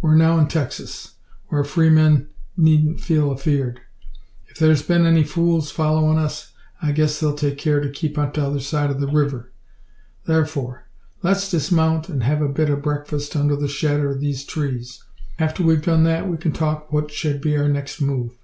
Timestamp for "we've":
15.62-15.82